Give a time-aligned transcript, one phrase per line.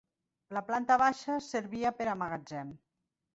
[0.57, 2.73] La planta baixa servia per a magatzem.